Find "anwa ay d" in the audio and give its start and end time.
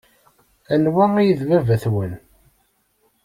0.73-1.41